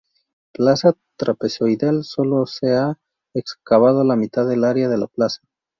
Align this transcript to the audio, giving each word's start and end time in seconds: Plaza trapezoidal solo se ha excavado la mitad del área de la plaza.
Plaza 0.51 0.97
trapezoidal 1.15 2.03
solo 2.05 2.47
se 2.47 2.73
ha 2.75 2.97
excavado 3.35 4.03
la 4.03 4.15
mitad 4.15 4.47
del 4.49 4.63
área 4.63 4.89
de 4.89 4.97
la 4.97 5.05
plaza. 5.05 5.43